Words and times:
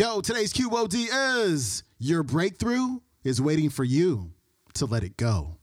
Yo, 0.00 0.22
today's 0.22 0.50
QOD 0.54 1.08
is 1.44 1.82
your 1.98 2.22
breakthrough 2.22 3.00
is 3.22 3.38
waiting 3.38 3.68
for 3.68 3.84
you 3.84 4.32
to 4.72 4.86
let 4.86 5.02
it 5.02 5.14
go. 5.18 5.58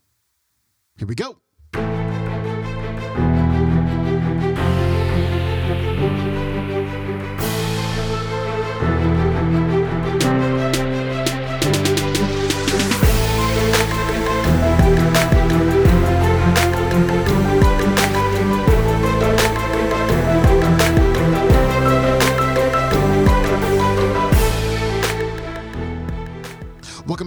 Here 0.99 1.07
we 1.07 1.15
go. 1.15 1.39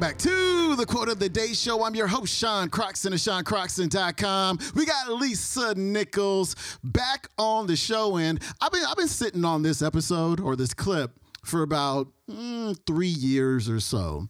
Welcome 0.00 0.16
back 0.16 0.22
to 0.22 0.76
the 0.76 0.86
Quote 0.86 1.10
of 1.10 1.18
the 1.18 1.28
Day 1.28 1.52
Show. 1.52 1.84
I'm 1.84 1.94
your 1.94 2.06
host, 2.06 2.34
Sean 2.34 2.70
Croxton 2.70 3.12
of 3.12 3.18
SeanCroxton.com. 3.18 4.58
We 4.74 4.86
got 4.86 5.10
Lisa 5.12 5.74
Nichols 5.74 6.56
back 6.82 7.28
on 7.36 7.66
the 7.66 7.76
show, 7.76 8.16
and 8.16 8.42
I've 8.62 8.72
been 8.72 8.82
I've 8.88 8.96
been 8.96 9.08
sitting 9.08 9.44
on 9.44 9.62
this 9.62 9.82
episode 9.82 10.40
or 10.40 10.56
this 10.56 10.72
clip 10.72 11.18
for 11.44 11.60
about 11.60 12.08
mm, 12.30 12.78
three 12.86 13.08
years 13.08 13.68
or 13.68 13.78
so, 13.78 14.26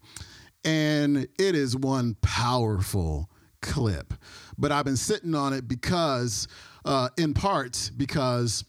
and 0.64 1.18
it 1.38 1.54
is 1.54 1.76
one 1.76 2.16
powerful 2.20 3.30
clip. 3.62 4.12
But 4.58 4.72
I've 4.72 4.84
been 4.86 4.96
sitting 4.96 5.36
on 5.36 5.52
it 5.52 5.68
because, 5.68 6.48
uh, 6.84 7.10
in 7.16 7.32
part, 7.32 7.92
because 7.96 8.64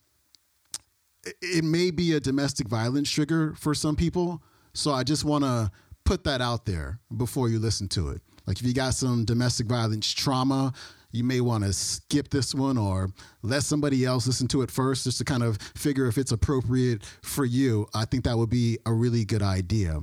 it- 1.25 1.35
it 1.41 1.63
may 1.63 1.89
be 1.89 2.13
a 2.13 2.19
domestic 2.19 2.67
violence 2.67 3.09
trigger 3.09 3.55
for 3.57 3.73
some 3.73 3.95
people. 3.95 4.43
So 4.75 4.93
I 4.93 5.03
just 5.03 5.25
want 5.25 5.43
to 5.45 5.71
put 6.11 6.25
that 6.25 6.41
out 6.41 6.65
there 6.65 6.99
before 7.15 7.47
you 7.47 7.57
listen 7.57 7.87
to 7.87 8.09
it. 8.09 8.21
Like 8.45 8.59
if 8.59 8.65
you 8.65 8.73
got 8.73 8.95
some 8.95 9.23
domestic 9.23 9.67
violence 9.67 10.11
trauma, 10.11 10.73
you 11.13 11.23
may 11.23 11.39
want 11.39 11.63
to 11.63 11.71
skip 11.71 12.29
this 12.29 12.53
one 12.53 12.77
or 12.77 13.07
let 13.43 13.63
somebody 13.63 14.03
else 14.03 14.27
listen 14.27 14.45
to 14.49 14.61
it 14.61 14.69
first 14.69 15.05
just 15.05 15.19
to 15.19 15.23
kind 15.23 15.41
of 15.41 15.57
figure 15.73 16.07
if 16.07 16.17
it's 16.17 16.33
appropriate 16.33 17.05
for 17.21 17.45
you. 17.45 17.87
I 17.93 18.03
think 18.03 18.25
that 18.25 18.37
would 18.37 18.49
be 18.49 18.77
a 18.85 18.91
really 18.91 19.23
good 19.23 19.41
idea. 19.41 20.01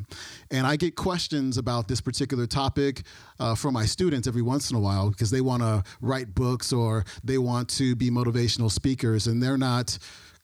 And 0.50 0.66
I 0.66 0.76
get 0.76 0.96
questions 0.96 1.58
about 1.58 1.88
this 1.88 2.00
particular 2.00 2.46
topic 2.46 3.02
uh, 3.38 3.54
from 3.54 3.74
my 3.74 3.84
students 3.84 4.26
every 4.26 4.40
once 4.40 4.70
in 4.70 4.78
a 4.78 4.80
while 4.80 5.10
because 5.10 5.30
they 5.30 5.42
want 5.42 5.60
to 5.60 5.84
write 6.00 6.34
books 6.34 6.72
or 6.72 7.04
they 7.22 7.36
want 7.36 7.68
to 7.76 7.94
be 7.94 8.10
motivational 8.10 8.70
speakers 8.70 9.26
and 9.26 9.42
they're 9.42 9.58
not 9.58 9.98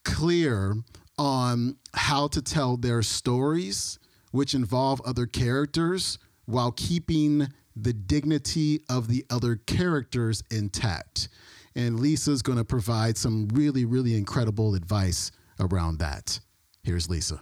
clear 0.04 0.74
on 1.16 1.76
how 1.94 2.28
to 2.28 2.42
tell 2.42 2.76
their 2.76 3.00
stories, 3.00 3.98
which 4.34 4.52
involve 4.52 5.00
other 5.02 5.26
characters, 5.26 6.18
while 6.46 6.72
keeping 6.72 7.46
the 7.76 7.92
dignity 7.92 8.80
of 8.90 9.06
the 9.06 9.24
other 9.30 9.54
characters 9.54 10.42
intact. 10.50 11.28
And 11.76 12.00
Lisa's 12.00 12.42
going 12.42 12.58
to 12.58 12.64
provide 12.64 13.16
some 13.16 13.46
really, 13.54 13.84
really 13.84 14.16
incredible 14.16 14.74
advice 14.74 15.30
around 15.60 16.00
that. 16.00 16.40
Here's 16.82 17.08
Lisa. 17.08 17.40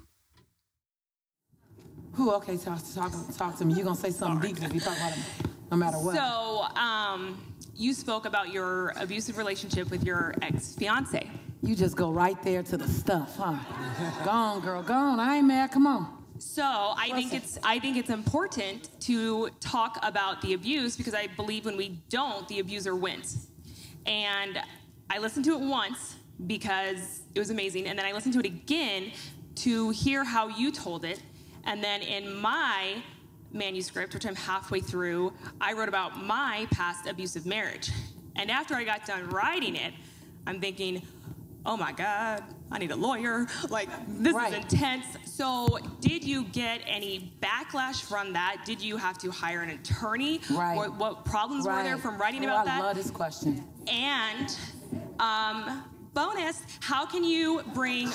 Who? 2.13 2.31
Okay, 2.33 2.59
talk, 2.59 2.79
talk, 2.95 3.13
talk 3.39 3.57
to 3.57 3.65
me. 3.65 3.73
You're 3.73 3.85
gonna 3.85 3.97
say 3.97 4.11
something 4.11 4.53
deep 4.53 4.63
if 4.63 4.75
you 4.75 4.81
talk 4.81 4.95
about 4.95 5.13
him, 5.13 5.25
no 5.71 5.79
matter 5.79 5.97
what. 5.97 6.15
So, 6.15 6.79
um, 6.79 7.55
you 7.75 7.95
spoke 7.95 8.27
about 8.27 8.53
your 8.53 8.91
abusive 8.97 9.39
relationship 9.39 9.91
with 9.91 10.05
your 10.05 10.35
ex 10.43 10.75
fiance. 10.75 11.27
you 11.63 11.75
just 11.75 11.97
go 11.97 12.11
right 12.11 12.41
there 12.43 12.63
to 12.65 12.77
the 12.77 12.87
stuff, 12.87 13.39
huh? 13.39 13.57
go 14.27 14.31
on, 14.31 14.61
girl. 14.61 14.83
Go 14.83 14.93
on. 14.93 15.19
I 15.19 15.37
ain't 15.39 15.47
mad. 15.47 15.71
Come 15.71 15.87
on. 15.87 16.22
So, 16.45 16.65
I 16.65 17.13
think 17.15 17.33
it's 17.33 17.57
I 17.63 17.79
think 17.79 17.97
it's 17.97 18.11
important 18.11 18.91
to 19.03 19.49
talk 19.61 19.99
about 20.03 20.43
the 20.43 20.55
abuse 20.55 20.97
because 20.97 21.15
I 21.15 21.29
believe 21.29 21.65
when 21.65 21.77
we 21.77 22.01
don't, 22.09 22.47
the 22.49 22.59
abuser 22.59 22.97
wins. 22.97 23.47
And 24.07 24.59
I 25.09 25.19
listened 25.19 25.45
to 25.45 25.53
it 25.53 25.61
once 25.61 26.17
because 26.49 27.23
it 27.33 27.39
was 27.39 27.51
amazing, 27.51 27.87
and 27.87 27.97
then 27.97 28.05
I 28.05 28.13
listened 28.13 28.35
to 28.35 28.41
it 28.41 28.47
again 28.47 29.13
to 29.55 29.91
hear 29.91 30.25
how 30.25 30.49
you 30.49 30.73
told 30.73 31.05
it, 31.05 31.23
and 31.65 31.83
then 31.83 32.03
in 32.03 32.35
my 32.35 33.03
manuscript, 33.53 34.13
which 34.13 34.27
I'm 34.27 34.35
halfway 34.35 34.81
through, 34.81 35.33
I 35.61 35.75
wrote 35.75 35.89
about 35.89 36.25
my 36.25 36.67
past 36.73 37.07
abusive 37.07 37.47
marriage. 37.47 37.93
And 38.35 38.51
after 38.51 38.75
I 38.75 38.83
got 38.83 39.07
done 39.07 39.31
writing 39.31 39.77
it, 39.77 39.95
I'm 40.47 40.61
thinking, 40.61 41.03
oh 41.65 41.77
my 41.77 41.93
God, 41.93 42.43
I 42.71 42.79
need 42.79 42.91
a 42.91 42.97
lawyer. 42.97 43.47
Like, 43.69 43.89
this 44.09 44.35
Right. 44.35 44.53
is 44.53 44.59
intense. 44.73 45.05
So, 45.25 45.79
did 46.01 46.25
you 46.25 46.45
get 46.45 46.81
any 46.87 47.33
backlash 47.41 48.03
from 48.03 48.33
that? 48.33 48.63
Did 48.65 48.81
you 48.81 48.97
have 48.97 49.19
to 49.19 49.31
hire 49.31 49.63
an 49.63 49.71
attorney? 49.71 50.41
Right. 50.51 50.77
What, 50.77 50.95
what 50.97 51.25
problems 51.25 51.67
were 51.67 51.83
there 51.83 51.99
from 51.99 52.19
writing 52.19 52.45
Oh, 52.45 52.49
about 52.49 52.63
I 52.63 52.65
that? 52.67 52.83
love 52.83 52.97
this 52.97 53.11
question. 53.11 53.63
And 53.91 54.57
um, 55.21 55.85
bonus, 56.15 56.63
how 56.81 57.07
can 57.07 57.25
you 57.25 57.63
bring 57.75 58.09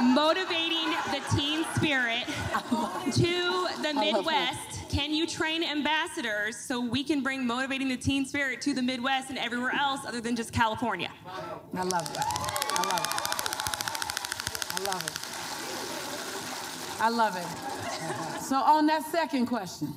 motivating 0.00 0.90
the 1.10 1.20
teen 1.36 1.64
spirit 1.76 2.24
to 3.14 3.68
the 3.82 3.92
Midwest? 3.94 4.80
Can 4.92 5.14
you 5.14 5.26
train 5.26 5.64
ambassadors 5.64 6.54
so 6.54 6.78
we 6.78 7.02
can 7.02 7.22
bring 7.22 7.46
motivating 7.46 7.88
the 7.88 7.96
teen 7.96 8.26
spirit 8.26 8.60
to 8.60 8.74
the 8.74 8.82
Midwest 8.82 9.30
and 9.30 9.38
everywhere 9.38 9.72
else 9.74 10.00
other 10.06 10.20
than 10.20 10.36
just 10.36 10.52
California? 10.52 11.10
I 11.74 11.82
love 11.82 12.10
it. 12.10 12.18
I 12.74 12.82
love 12.90 13.00
it. 13.00 13.08
I 14.74 14.84
love 14.84 15.02
it. 15.06 15.18
I 17.00 17.08
love 17.08 17.36
it. 18.36 18.42
So 18.42 18.56
on 18.56 18.84
that 18.88 19.02
second 19.06 19.46
question, 19.46 19.94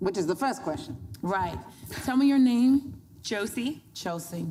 Which 0.00 0.18
is 0.18 0.26
the 0.26 0.34
first 0.34 0.62
question. 0.64 0.96
right? 1.22 1.56
Tell 2.02 2.16
me 2.16 2.26
your 2.26 2.40
name, 2.40 3.00
Josie, 3.22 3.84
Chelsea. 3.94 4.46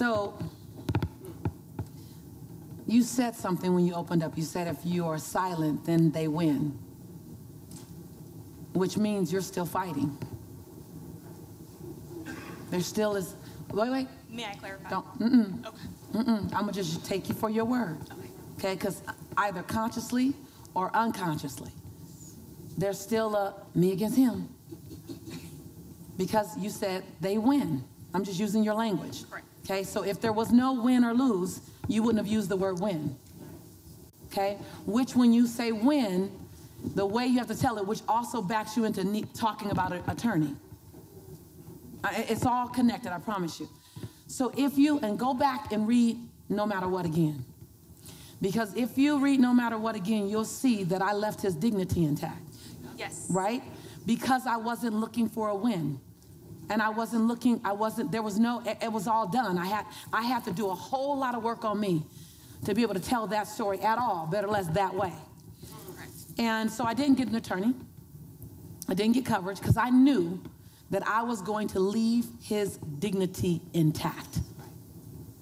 So, 0.00 0.32
you 2.86 3.02
said 3.02 3.36
something 3.36 3.74
when 3.74 3.84
you 3.84 3.92
opened 3.92 4.22
up. 4.22 4.34
You 4.34 4.44
said 4.44 4.66
if 4.66 4.78
you 4.82 5.06
are 5.06 5.18
silent, 5.18 5.84
then 5.84 6.10
they 6.10 6.26
win, 6.26 6.78
which 8.72 8.96
means 8.96 9.30
you're 9.30 9.42
still 9.42 9.66
fighting. 9.66 10.16
There 12.70 12.80
still 12.80 13.14
is. 13.14 13.34
Wait, 13.74 13.90
wait. 13.90 14.08
may 14.30 14.46
I 14.46 14.54
clarify? 14.54 14.88
Don't. 14.88 15.18
Mm-mm. 15.18 15.66
Okay. 15.66 15.78
Mm-mm. 16.14 16.44
I'm 16.44 16.60
gonna 16.60 16.72
just 16.72 17.04
take 17.04 17.28
you 17.28 17.34
for 17.34 17.50
your 17.50 17.66
word. 17.66 17.98
Okay, 18.58 18.76
because 18.76 19.02
either 19.36 19.62
consciously 19.64 20.32
or 20.72 20.90
unconsciously, 20.96 21.72
there's 22.78 22.98
still 22.98 23.34
a 23.34 23.54
me 23.74 23.92
against 23.92 24.16
him. 24.16 24.48
Because 26.16 26.56
you 26.56 26.70
said 26.70 27.04
they 27.20 27.36
win. 27.36 27.84
I'm 28.14 28.24
just 28.24 28.40
using 28.40 28.64
your 28.64 28.74
language. 28.74 29.28
Correct. 29.28 29.44
Okay, 29.70 29.84
so 29.84 30.02
if 30.02 30.20
there 30.20 30.32
was 30.32 30.50
no 30.50 30.72
win 30.72 31.04
or 31.04 31.14
lose, 31.14 31.60
you 31.86 32.02
wouldn't 32.02 32.18
have 32.24 32.26
used 32.32 32.48
the 32.48 32.56
word 32.56 32.80
win. 32.80 33.14
Okay, 34.26 34.58
which 34.84 35.14
when 35.14 35.32
you 35.32 35.46
say 35.46 35.70
win, 35.70 36.28
the 36.96 37.06
way 37.06 37.26
you 37.26 37.38
have 37.38 37.46
to 37.46 37.56
tell 37.56 37.78
it, 37.78 37.86
which 37.86 38.00
also 38.08 38.42
backs 38.42 38.76
you 38.76 38.84
into 38.84 39.04
ne- 39.04 39.22
talking 39.32 39.70
about 39.70 39.92
an 39.92 40.02
attorney. 40.08 40.56
It's 42.12 42.44
all 42.44 42.66
connected, 42.66 43.12
I 43.12 43.18
promise 43.20 43.60
you. 43.60 43.68
So 44.26 44.52
if 44.56 44.76
you, 44.76 44.98
and 45.00 45.16
go 45.16 45.34
back 45.34 45.70
and 45.70 45.86
read 45.86 46.18
No 46.48 46.66
Matter 46.66 46.88
What 46.88 47.06
again. 47.06 47.44
Because 48.42 48.74
if 48.74 48.98
you 48.98 49.20
read 49.20 49.38
No 49.38 49.54
Matter 49.54 49.78
What 49.78 49.94
again, 49.94 50.28
you'll 50.28 50.44
see 50.44 50.82
that 50.84 51.00
I 51.00 51.12
left 51.12 51.42
his 51.42 51.54
dignity 51.54 52.04
intact, 52.04 52.42
Yes. 52.96 53.28
right? 53.30 53.62
Because 54.04 54.48
I 54.48 54.56
wasn't 54.56 54.94
looking 54.96 55.28
for 55.28 55.48
a 55.48 55.54
win. 55.54 56.00
And 56.70 56.80
I 56.80 56.88
wasn't 56.88 57.26
looking, 57.26 57.60
I 57.64 57.72
wasn't, 57.72 58.12
there 58.12 58.22
was 58.22 58.38
no, 58.38 58.62
it, 58.64 58.78
it 58.80 58.92
was 58.92 59.06
all 59.06 59.26
done. 59.26 59.58
I 59.58 59.66
had, 59.66 59.84
I 60.12 60.22
had 60.22 60.44
to 60.44 60.52
do 60.52 60.70
a 60.70 60.74
whole 60.74 61.18
lot 61.18 61.34
of 61.34 61.42
work 61.42 61.64
on 61.64 61.78
me 61.78 62.04
to 62.64 62.74
be 62.74 62.82
able 62.82 62.94
to 62.94 63.00
tell 63.00 63.26
that 63.26 63.48
story 63.48 63.80
at 63.80 63.98
all, 63.98 64.26
better 64.30 64.46
less 64.46 64.68
that 64.68 64.94
way. 64.94 65.12
And 66.38 66.70
so 66.70 66.84
I 66.84 66.94
didn't 66.94 67.16
get 67.16 67.28
an 67.28 67.34
attorney. 67.34 67.74
I 68.88 68.94
didn't 68.94 69.14
get 69.14 69.26
coverage 69.26 69.58
because 69.58 69.76
I 69.76 69.90
knew 69.90 70.40
that 70.90 71.06
I 71.06 71.22
was 71.22 71.42
going 71.42 71.68
to 71.68 71.80
leave 71.80 72.26
his 72.40 72.76
dignity 72.98 73.60
intact. 73.72 74.38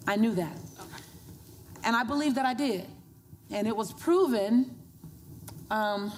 I 0.07 0.17
knew 0.17 0.35
that. 0.35 0.57
And 1.85 1.95
I 1.95 2.05
believe 2.05 2.35
that 2.37 2.47
I 2.47 2.55
did. 2.55 2.87
And 3.51 3.67
it 3.67 3.77
was 3.77 3.93
proven. 3.93 4.75
Um, 5.71 6.13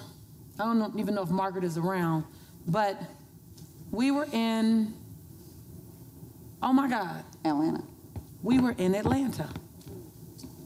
I 0.59 0.63
don't 0.63 0.97
even 0.99 1.15
know 1.15 1.23
if 1.23 1.29
Margaret 1.29 1.63
is 1.63 1.77
around, 1.77 2.23
but 2.67 3.01
we 3.91 4.11
were 4.11 4.27
in, 4.31 4.93
oh 6.61 6.73
my 6.73 6.89
God, 6.89 7.23
Atlanta. 7.45 7.83
we 8.41 8.59
were 8.59 8.75
in 8.77 8.95
Atlanta. 8.95 9.49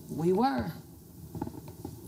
We 0.09 0.33
were. 0.33 0.71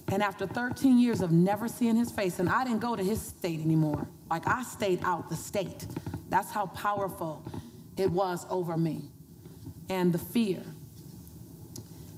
And 0.10 0.24
after 0.24 0.48
13 0.48 0.98
years 0.98 1.22
of 1.22 1.31
never 1.31 1.68
seeing 1.68 1.95
his 1.95 2.12
face, 2.12 2.39
and 2.39 2.50
I 2.50 2.63
didn't 2.63 2.80
go 2.80 2.95
to 2.95 3.04
his 3.04 3.22
state 3.22 3.60
anymore. 3.60 4.07
Like 4.30 4.48
I 4.48 4.63
stayed 4.63 5.00
out 5.04 5.30
the 5.30 5.36
state. 5.36 5.86
That's 6.30 6.51
how 6.51 6.68
powerful 6.68 7.44
it 7.98 8.10
was 8.12 8.45
over 8.50 8.78
me 8.78 9.01
and 9.89 10.13
the 10.13 10.18
fear. 10.18 10.63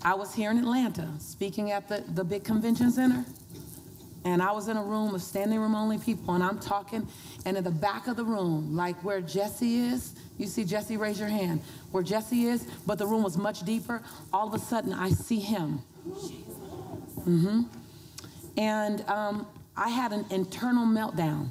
I 0.01 0.13
was 0.13 0.33
here 0.33 0.51
in 0.51 0.57
Atlanta 0.57 1.09
speaking 1.19 1.71
at 1.71 1.87
the, 1.87 2.03
the 2.07 2.23
big 2.23 2.43
convention 2.43 2.91
center. 2.91 3.25
And 4.25 4.41
I 4.41 4.51
was 4.51 4.67
in 4.67 4.75
a 4.75 4.83
room 4.83 5.15
of 5.15 5.21
standing 5.21 5.59
room 5.59 5.75
only 5.75 5.97
people, 5.97 6.33
and 6.33 6.43
I'm 6.43 6.59
talking, 6.59 7.07
and 7.45 7.55
in 7.55 7.63
the 7.63 7.71
back 7.71 8.07
of 8.07 8.17
the 8.17 8.25
room, 8.25 8.75
like 8.75 9.01
where 9.03 9.21
Jesse 9.21 9.77
is, 9.77 10.13
you 10.37 10.45
see 10.45 10.65
Jesse, 10.65 10.97
raise 10.97 11.19
your 11.19 11.29
hand, 11.29 11.61
where 11.91 12.03
Jesse 12.03 12.45
is, 12.45 12.67
but 12.85 12.97
the 12.97 13.07
room 13.07 13.23
was 13.23 13.37
much 13.37 13.63
deeper. 13.63 14.01
All 14.33 14.47
of 14.47 14.53
a 14.53 14.59
sudden, 14.59 14.93
I 14.93 15.09
see 15.09 15.39
him. 15.39 15.79
Mm-hmm. 17.19 17.61
And 18.57 19.01
um, 19.07 19.47
I 19.77 19.89
had 19.89 20.11
an 20.11 20.25
internal 20.29 20.85
meltdown, 20.85 21.49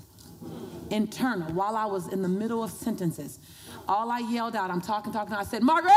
internal, 0.91 1.50
while 1.53 1.75
I 1.75 1.87
was 1.87 2.12
in 2.12 2.20
the 2.20 2.29
middle 2.29 2.62
of 2.62 2.70
sentences. 2.70 3.38
All 3.88 4.11
I 4.11 4.19
yelled 4.19 4.55
out, 4.55 4.70
I'm 4.70 4.82
talking, 4.82 5.12
talking, 5.12 5.35
I 5.35 5.44
said, 5.44 5.62
Margaret! 5.62 5.93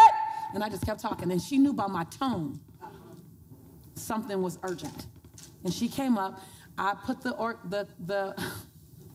And 0.53 0.63
I 0.63 0.69
just 0.69 0.85
kept 0.85 1.01
talking, 1.01 1.31
and 1.31 1.41
she 1.41 1.57
knew 1.57 1.73
by 1.73 1.87
my 1.87 2.05
tone 2.05 2.59
something 3.95 4.41
was 4.41 4.57
urgent. 4.63 5.07
And 5.63 5.73
she 5.73 5.87
came 5.87 6.17
up, 6.17 6.41
I 6.77 6.95
put 7.05 7.21
the, 7.21 7.31
or, 7.31 7.57
the, 7.69 7.87
the, 8.05 8.35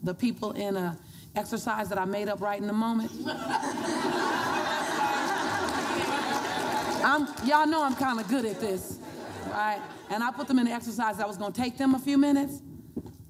the 0.02 0.14
people 0.14 0.52
in 0.52 0.76
a 0.76 0.98
exercise 1.36 1.88
that 1.90 1.98
I 1.98 2.04
made 2.04 2.28
up 2.28 2.40
right 2.40 2.60
in 2.60 2.66
the 2.66 2.72
moment. 2.72 3.12
I'm, 7.04 7.28
y'all 7.46 7.66
know 7.66 7.84
I'm 7.84 7.94
kind 7.94 8.18
of 8.18 8.26
good 8.28 8.44
at 8.44 8.58
this, 8.58 8.98
right? 9.48 9.80
And 10.10 10.24
I 10.24 10.30
put 10.32 10.48
them 10.48 10.58
in 10.58 10.66
an 10.66 10.72
exercise 10.72 11.18
that 11.18 11.28
was 11.28 11.36
going 11.36 11.52
to 11.52 11.60
take 11.60 11.76
them 11.76 11.94
a 11.94 11.98
few 11.98 12.18
minutes. 12.18 12.62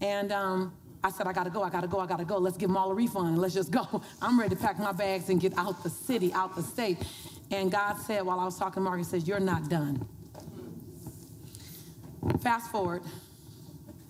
And 0.01 0.33
um, 0.33 0.73
I 1.03 1.11
said, 1.11 1.27
I 1.27 1.33
got 1.33 1.45
to 1.45 1.51
go, 1.51 1.63
I 1.63 1.71
got 1.71 1.83
to 1.83 1.89
go, 1.89 1.99
I 1.99 2.07
got 2.07 2.19
to 2.19 2.25
go. 2.25 2.39
Let's 2.39 2.57
give 2.57 2.69
them 2.69 2.77
all 2.77 2.91
a 2.91 2.95
refund 2.95 3.29
and 3.29 3.39
let's 3.39 3.55
just 3.55 3.71
go. 3.71 4.03
I'm 4.23 4.39
ready 4.39 4.55
to 4.55 4.61
pack 4.61 4.79
my 4.79 4.93
bags 4.93 5.29
and 5.29 5.41
get 5.41 5.57
out 5.59 5.83
the 5.83 5.91
city, 5.91 6.33
out 6.33 6.55
the 6.57 6.63
state. 6.63 6.99
And 7.51 7.71
God 7.71 7.97
said, 7.99 8.25
while 8.25 8.41
I 8.41 8.45
was 8.45 8.59
talking, 8.59 8.83
Margaret 8.83 9.07
says, 9.07 9.29
You're 9.29 9.41
not 9.41 9.69
done. 9.69 10.07
Fast 12.43 12.71
forward, 12.71 13.03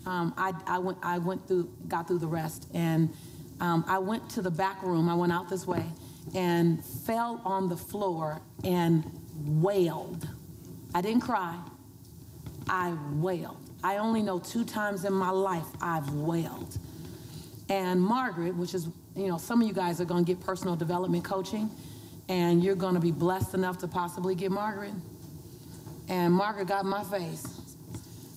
um, 0.07 0.33
I, 0.37 0.53
I, 0.67 0.79
went, 0.79 0.99
I 1.03 1.19
went 1.19 1.47
through, 1.47 1.71
got 1.89 2.07
through 2.07 2.21
the 2.21 2.27
rest, 2.27 2.69
and 2.73 3.13
um, 3.61 3.85
I 3.89 3.99
went 3.99 4.29
to 4.31 4.43
the 4.43 4.51
back 4.51 4.83
room. 4.83 5.09
I 5.09 5.15
went 5.15 5.33
out 5.33 5.49
this 5.49 5.67
way 5.67 5.85
and 6.35 6.85
fell 6.85 7.41
on 7.45 7.69
the 7.69 7.77
floor 7.77 8.41
and 8.65 9.05
wailed. 9.45 10.29
I 10.95 11.01
didn't 11.01 11.23
cry. 11.23 11.59
I 12.69 12.97
wailed. 13.13 13.59
I 13.83 13.99
only 13.99 14.23
know 14.23 14.39
two 14.39 14.65
times 14.65 15.05
in 15.05 15.13
my 15.13 15.31
life 15.31 15.67
I've 15.81 16.11
wailed. 16.11 16.79
And 17.69 18.01
Margaret, 18.01 18.55
which 18.57 18.75
is, 18.75 18.89
you 19.15 19.29
know, 19.29 19.39
some 19.39 19.61
of 19.61 19.69
you 19.69 19.75
guys 19.75 20.01
are 20.01 20.05
going 20.05 20.25
to 20.25 20.35
get 20.35 20.45
personal 20.45 20.77
development 20.77 21.25
coaching, 21.25 21.71
and 22.29 22.63
you're 22.63 22.77
going 22.77 22.95
to 22.95 23.01
be 23.01 23.13
blessed 23.13 23.55
enough 23.55 23.79
to 23.79 23.89
possibly 23.89 24.35
get 24.35 24.51
Margaret. 24.51 24.95
And 26.09 26.33
Margaret 26.33 26.69
got 26.69 26.85
my 26.85 27.03
face, 27.05 27.56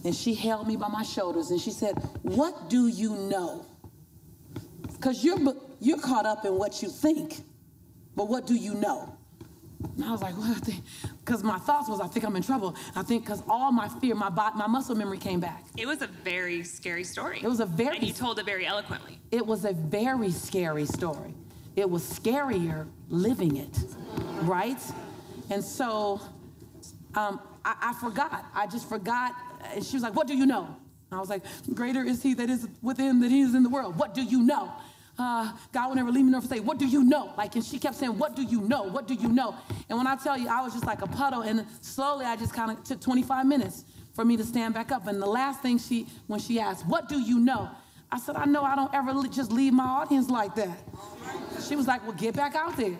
and 0.04 0.16
she 0.16 0.34
held 0.34 0.68
me 0.68 0.75
by 0.75 0.88
my 0.88 1.04
shoulders, 1.04 1.51
and 1.51 1.60
she 1.60 1.72
said, 1.72 1.96
What 2.22 2.69
do 2.69 2.88
you 2.88 3.16
know? 3.16 3.66
Because 4.94 5.24
you're, 5.24 5.40
you're 5.80 6.00
caught 6.00 6.25
up 6.25 6.46
in 6.46 6.56
what 6.56 6.81
you 6.81 6.90
think, 6.90 7.42
but 8.16 8.28
what 8.28 8.46
do 8.46 8.56
you 8.56 8.74
know? 8.74 9.16
And 9.96 10.04
I 10.04 10.12
was 10.12 10.22
like, 10.22 10.36
what? 10.36 10.69
Because 11.25 11.44
my 11.44 11.60
thoughts 11.60 11.88
was, 11.88 12.01
I 12.01 12.07
think 12.07 12.25
I'm 12.25 12.36
in 12.36 12.42
trouble. 12.42 12.75
I 12.96 13.04
think 13.04 13.24
because 13.24 13.44
all 13.48 13.72
my 13.72 13.88
fear, 13.88 14.16
my 14.16 14.30
body, 14.30 14.57
my 14.57 14.66
muscle 14.66 14.96
memory 14.96 15.19
came 15.19 15.40
back. 15.40 15.63
It 15.78 15.86
was 15.86 16.02
a 16.02 16.07
very 16.07 16.63
scary 16.63 17.04
story. 17.04 17.40
It 17.44 17.48
was 17.48 17.60
a 17.60 17.68
very. 17.68 17.98
And 17.98 18.07
you 18.07 18.13
told 18.13 18.40
it 18.40 18.48
very 18.48 18.66
eloquently. 18.66 19.19
It 19.30 19.45
was 19.45 19.63
a 19.63 19.74
very 19.74 20.31
scary 20.31 20.86
story. 20.86 21.36
It 21.75 21.88
was 21.88 22.02
scarier 22.02 22.88
living 23.10 23.57
it, 23.57 23.78
right? 24.42 24.81
And 25.52 25.63
so, 25.63 26.19
um, 27.13 27.40
I, 27.63 27.75
I 27.80 27.94
forgot. 27.94 28.45
I 28.56 28.66
just 28.66 28.90
forgot. 28.90 29.36
And 29.74 29.84
she 29.86 29.96
was 29.96 30.04
like, 30.04 30.16
"What 30.16 30.28
do 30.28 30.36
you 30.36 30.46
know?" 30.46 30.76
I 31.12 31.20
was 31.20 31.30
like, 31.30 31.44
"Greater 31.74 32.04
is 32.04 32.22
He 32.22 32.34
that 32.36 32.50
is 32.50 32.68
within 32.82 33.20
than 33.20 33.30
He 33.30 33.42
is 33.42 33.56
in 33.56 33.64
the 33.64 33.70
world." 33.70 33.98
What 33.98 34.14
do 34.14 34.24
you 34.24 34.44
know? 34.44 34.72
uh, 35.20 35.52
God 35.74 35.90
will 35.90 35.96
never 35.96 36.12
leave 36.12 36.26
me 36.26 36.32
nor 36.32 36.42
forsake. 36.42 36.66
What 36.66 36.80
do 36.80 36.88
you 36.88 37.04
know? 37.04 37.34
Like, 37.38 37.56
and 37.56 37.64
she 37.64 37.78
kept 37.78 37.96
saying, 37.96 38.18
What 38.18 38.36
do 38.36 38.42
you 38.42 38.62
know? 38.62 38.84
What 38.84 39.08
do 39.08 39.14
you 39.14 39.28
know? 39.28 39.54
And 39.90 39.98
when 39.98 40.08
I 40.08 40.16
tell 40.16 40.38
you, 40.38 40.48
I 40.48 40.62
was 40.62 40.74
just 40.74 40.86
like 40.86 41.02
a 41.02 41.08
puddle, 41.08 41.42
and 41.42 41.66
slowly 41.82 42.26
I 42.26 42.38
just 42.38 42.54
kind 42.54 42.72
of 42.72 42.84
took 42.84 43.02
25 43.02 43.46
minutes 43.46 43.84
for 44.14 44.24
me 44.24 44.38
to 44.38 44.44
stand 44.44 44.74
back 44.74 44.92
up. 44.92 45.08
And 45.08 45.22
the 45.22 45.28
last 45.28 45.62
thing 45.62 45.78
she, 45.78 46.08
when 46.28 46.40
she 46.40 46.60
asked, 46.60 46.88
What 46.88 47.10
do 47.10 47.20
you 47.20 47.40
know? 47.40 47.70
I 48.12 48.20
said, 48.20 48.36
I 48.36 48.46
know 48.46 48.64
I 48.64 48.76
don't 48.76 48.94
ever 48.94 49.28
just 49.28 49.52
leave 49.52 49.74
my 49.74 49.84
audience 49.84 50.30
like 50.30 50.56
that. 50.56 50.78
She 51.68 51.76
was 51.76 51.88
like, 51.88 52.04
Well, 52.04 52.16
get 52.16 52.36
back 52.36 52.56
out 52.56 52.76
there. 52.76 52.98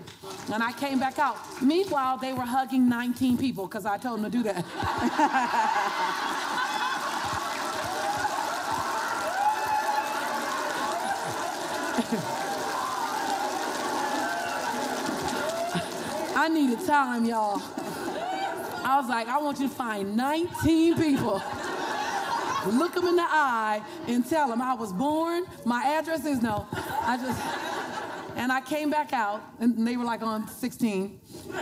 And 0.54 0.62
I 0.62 0.72
came 0.74 1.00
back 1.00 1.18
out. 1.18 1.38
Meanwhile, 1.62 2.18
they 2.18 2.34
were 2.34 2.44
hugging 2.44 2.88
19 2.88 3.38
people 3.38 3.68
because 3.68 3.86
I 3.86 3.98
told 3.98 4.22
them 4.22 4.32
to 4.32 4.38
do 4.38 4.44
that. 4.44 4.66
I 16.36 16.48
needed 16.48 16.86
time, 16.86 17.26
y'all. 17.26 17.62
I 18.84 18.98
was 18.98 19.10
like, 19.10 19.28
I 19.28 19.40
want 19.40 19.60
you 19.60 19.68
to 19.68 19.74
find 19.74 20.16
19 20.16 20.96
people. 20.96 21.42
Look 22.68 22.94
them 22.94 23.06
in 23.06 23.16
the 23.16 23.26
eye 23.26 23.82
and 24.08 24.28
tell 24.28 24.48
them 24.50 24.62
I 24.62 24.74
was 24.74 24.92
born. 24.94 25.46
My 25.66 25.84
address 25.84 26.26
is 26.26 26.42
no. 26.42 26.68
I 26.72 27.18
just, 27.18 28.38
and 28.38 28.52
I 28.52 28.62
came 28.62 28.90
back 28.90 29.14
out, 29.14 29.42
and 29.60 29.88
they 29.88 29.98
were 29.98 30.04
like 30.04 30.22
on 30.22 30.48
16. 30.48 31.20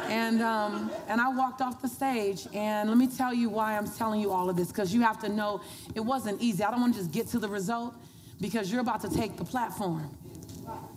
And, 0.09 0.41
um, 0.41 0.91
and 1.07 1.21
I 1.21 1.29
walked 1.29 1.61
off 1.61 1.81
the 1.81 1.87
stage. 1.87 2.47
And 2.53 2.89
let 2.89 2.97
me 2.97 3.07
tell 3.07 3.33
you 3.33 3.49
why 3.49 3.77
I'm 3.77 3.87
telling 3.89 4.21
you 4.21 4.31
all 4.31 4.49
of 4.49 4.55
this, 4.55 4.67
because 4.67 4.93
you 4.93 5.01
have 5.01 5.19
to 5.19 5.29
know 5.29 5.61
it 5.95 6.01
wasn't 6.01 6.41
easy. 6.41 6.63
I 6.63 6.71
don't 6.71 6.81
want 6.81 6.93
to 6.95 6.99
just 6.99 7.11
get 7.11 7.27
to 7.29 7.39
the 7.39 7.49
result, 7.49 7.95
because 8.39 8.71
you're 8.71 8.81
about 8.81 9.01
to 9.01 9.09
take 9.09 9.37
the 9.37 9.45
platform. 9.45 10.15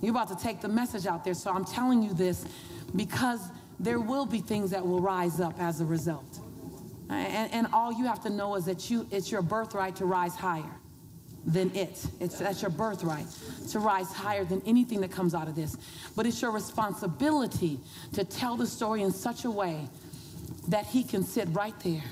You're 0.01 0.11
about 0.11 0.29
to 0.29 0.37
take 0.37 0.61
the 0.61 0.69
message 0.69 1.07
out 1.07 1.25
there. 1.25 1.35
So 1.35 1.51
I'm 1.51 1.65
telling 1.65 2.03
you 2.03 2.13
this 2.13 2.45
because 2.97 3.41
there 3.79 4.01
will 4.01 4.27
be 4.27 4.41
things 4.41 4.71
that 4.71 4.87
will 4.87 5.01
rise 5.01 5.41
up 5.41 5.59
as 5.61 5.81
a 5.81 5.85
result. 5.85 6.41
And, 7.11 7.53
and 7.53 7.67
all 7.73 7.93
you 7.93 8.07
have 8.07 8.23
to 8.23 8.31
know 8.31 8.55
is 8.55 8.65
that 8.67 8.89
you, 8.89 9.07
it's 9.11 9.31
your 9.31 9.43
birthright 9.43 9.97
to 9.97 10.05
rise 10.05 10.37
higher 10.37 10.71
than 11.45 11.75
it. 11.75 12.05
It's 12.21 12.39
that's 12.39 12.63
your 12.63 12.71
birthright 12.71 13.27
to 13.71 13.79
rise 13.79 14.13
higher 14.13 14.45
than 14.45 14.63
anything 14.67 15.01
that 15.01 15.11
comes 15.11 15.35
out 15.35 15.49
of 15.49 15.57
this. 15.57 15.77
But 16.15 16.27
it's 16.27 16.41
your 16.41 16.53
responsibility 16.53 17.81
to 18.13 18.25
tell 18.25 18.57
the 18.57 18.67
story 18.67 19.03
in 19.03 19.13
such 19.13 19.45
a 19.45 19.51
way 19.51 19.89
that 20.69 20.87
he 20.87 21.03
can 21.03 21.25
sit 21.25 21.49
right 21.51 21.79
there 21.81 22.05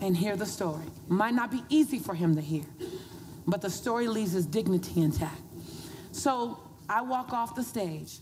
and 0.00 0.16
hear 0.16 0.36
the 0.36 0.46
story. 0.46 0.84
Might 1.08 1.34
not 1.34 1.50
be 1.50 1.62
easy 1.68 1.98
for 1.98 2.14
him 2.14 2.34
to 2.36 2.40
hear, 2.40 2.64
but 3.46 3.60
the 3.60 3.70
story 3.70 4.08
leaves 4.08 4.32
his 4.32 4.46
dignity 4.46 5.00
intact. 5.00 5.40
So 6.12 6.60
I 6.88 7.02
walk 7.02 7.32
off 7.32 7.54
the 7.54 7.62
stage, 7.62 8.18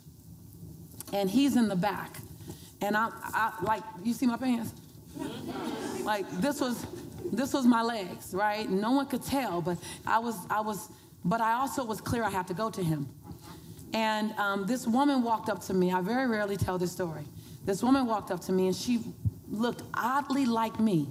and 1.13 1.31
he's 1.31 1.57
in 1.57 1.69
the 1.69 1.77
back, 1.77 2.19
and 2.81 2.97
I, 2.97 3.11
I 3.23 3.53
like 3.63 3.83
you 4.03 4.13
see 4.15 4.27
my 4.27 4.37
pants, 4.37 4.73
like 6.05 6.29
this 6.41 6.61
was 6.61 6.87
this 7.33 7.53
was 7.53 7.65
my 7.67 7.83
legs, 7.83 8.35
right? 8.35 8.69
No 8.69 8.93
one 8.93 9.07
could 9.07 9.23
tell, 9.23 9.63
but 9.63 9.79
I 10.07 10.19
was 10.19 10.37
I 10.51 10.61
was, 10.61 10.89
but 11.25 11.41
I 11.41 11.55
also 11.55 11.85
was 11.85 12.01
clear 12.01 12.25
I 12.25 12.31
had 12.31 12.47
to 12.49 12.55
go 12.55 12.71
to 12.71 12.83
him. 12.83 13.09
And 13.95 14.33
um, 14.39 14.67
this 14.67 14.87
woman 14.87 15.23
walked 15.23 15.49
up 15.49 15.61
to 15.65 15.75
me. 15.75 15.93
I 15.93 16.01
very 16.01 16.27
rarely 16.27 16.57
tell 16.57 16.79
this 16.79 16.93
story. 16.93 17.25
This 17.65 17.83
woman 17.83 18.07
walked 18.07 18.31
up 18.31 18.41
to 18.43 18.53
me, 18.53 18.67
and 18.67 18.75
she 18.75 19.01
looked 19.49 19.83
oddly 19.95 20.47
like 20.47 20.81
me, 20.81 21.09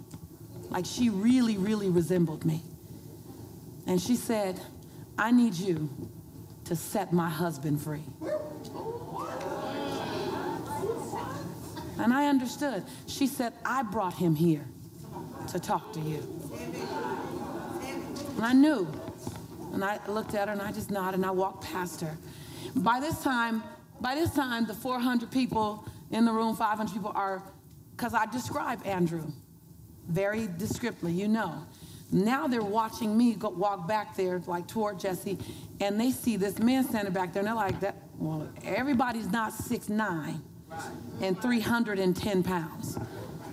like 0.69 0.85
she 0.85 1.09
really, 1.09 1.57
really 1.57 1.89
resembled 1.89 2.45
me. 2.45 2.61
And 3.87 4.01
she 4.01 4.15
said, 4.15 4.59
"I 5.17 5.31
need 5.31 5.55
you 5.55 5.89
to 6.65 6.75
set 6.75 7.11
my 7.11 7.29
husband 7.29 7.81
free. 7.81 8.03
And 11.99 12.13
I 12.13 12.27
understood. 12.27 12.83
She 13.07 13.27
said, 13.27 13.53
I 13.65 13.83
brought 13.83 14.13
him 14.13 14.35
here 14.35 14.65
to 15.47 15.59
talk 15.59 15.93
to 15.93 15.99
you. 15.99 16.27
And 18.35 18.45
I 18.45 18.53
knew. 18.53 18.87
And 19.73 19.83
I 19.83 19.99
looked 20.07 20.33
at 20.33 20.47
her 20.47 20.53
and 20.53 20.61
I 20.61 20.71
just 20.71 20.91
nodded 20.91 21.15
and 21.15 21.25
I 21.25 21.31
walked 21.31 21.63
past 21.65 22.01
her. 22.01 22.17
By 22.75 22.99
this 22.99 23.21
time, 23.23 23.63
by 23.99 24.15
this 24.15 24.33
time, 24.33 24.65
the 24.65 24.73
400 24.73 25.29
people 25.31 25.87
in 26.09 26.25
the 26.25 26.31
room, 26.31 26.55
500 26.55 26.91
people 26.91 27.11
are, 27.13 27.43
because 27.95 28.13
I 28.13 28.25
described 28.25 28.85
Andrew 28.85 29.31
very 30.07 30.49
descriptively, 30.57 31.13
you 31.13 31.27
know. 31.27 31.63
Now 32.11 32.47
they're 32.47 32.61
watching 32.63 33.17
me 33.17 33.35
go, 33.35 33.49
walk 33.49 33.87
back 33.87 34.17
there, 34.17 34.41
like 34.47 34.67
toward 34.67 34.99
Jesse, 34.99 35.37
and 35.79 35.99
they 35.99 36.11
see 36.11 36.35
this 36.35 36.59
man 36.59 36.83
standing 36.83 37.13
back 37.13 37.31
there, 37.31 37.39
and 37.41 37.47
they're 37.47 37.55
like, 37.55 37.79
"That 37.79 37.95
well, 38.17 38.49
everybody's 38.65 39.31
not 39.31 39.53
six 39.53 39.87
nine 39.87 40.41
and 41.21 41.39
310 41.41 42.43
pounds, 42.43 42.97